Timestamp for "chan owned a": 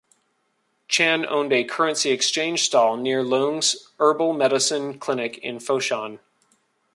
0.87-1.63